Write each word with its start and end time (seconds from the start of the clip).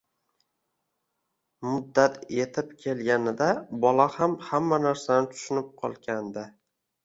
Muddat 1.67 2.15
etib 2.47 2.73
kelganida 2.87 3.51
bola 3.85 4.09
ham 4.17 4.37
hamma 4.51 4.83
narsani 4.89 5.33
tushunib 5.37 5.73
qolgandi 5.87 6.51